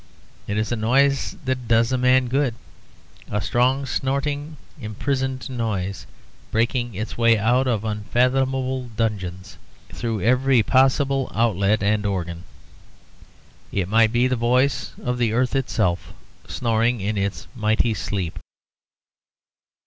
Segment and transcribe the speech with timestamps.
[0.47, 2.55] It is a noise that does a man good
[3.29, 6.07] a strong, snorting, imprisoned noise,
[6.49, 9.59] breaking its way out of unfathomable dungeons
[9.93, 12.45] through every possible outlet and organ.
[13.71, 16.13] It might be the voice of the earth itself,
[16.47, 18.39] snoring in its mighty sleep.